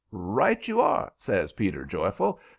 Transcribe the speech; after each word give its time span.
"Right 0.09 0.67
you 0.67 0.81
are!" 0.81 1.13
says 1.15 1.53
Peter, 1.53 1.85
joyful. 1.85 2.39